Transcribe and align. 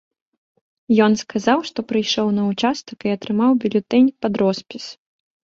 Ён 1.07 1.11
сказаў, 1.23 1.59
што 1.71 1.79
прыйшоў 1.89 2.27
на 2.39 2.47
ўчастак 2.49 2.97
і 3.11 3.15
атрымаў 3.17 3.51
бюлетэнь 3.61 4.11
пад 4.27 4.33
роспіс. 4.45 4.85